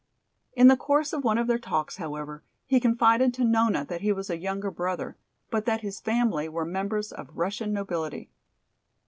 [0.53, 4.11] In the course of one of their talks, however, he confided to Nona that he
[4.11, 5.15] was a younger brother,
[5.51, 8.31] but that his family were members of the Russian nobility.